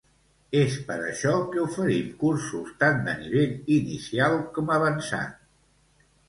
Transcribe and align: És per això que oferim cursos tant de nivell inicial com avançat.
És 0.59 0.77
per 0.85 0.95
això 1.09 1.33
que 1.51 1.59
oferim 1.63 2.07
cursos 2.23 2.71
tant 2.85 2.97
de 3.11 3.15
nivell 3.19 3.53
inicial 3.77 4.39
com 4.57 4.75
avançat. 4.79 5.39